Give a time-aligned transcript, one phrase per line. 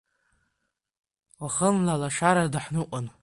[1.43, 3.05] Уахынла лашарада ҳныҟәон.